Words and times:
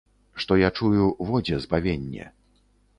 Што 0.43 0.57
я 0.61 0.69
чую, 0.79 1.05
во 1.29 1.45
дзе 1.45 1.63
збавенне. 1.69 2.25